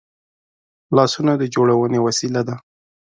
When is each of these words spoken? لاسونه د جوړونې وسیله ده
لاسونه 0.95 1.33
د 1.37 1.43
جوړونې 1.53 1.99
وسیله 2.07 2.41
ده 2.47 2.55